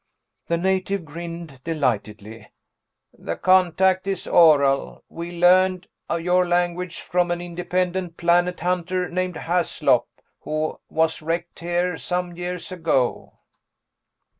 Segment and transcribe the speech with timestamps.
[0.47, 2.49] The native grinned delightedly.
[3.13, 5.03] "The contact is oral.
[5.09, 10.07] We learned your language from an independent planet hunter named Haslop,
[10.39, 13.33] who was wrecked here some years ago."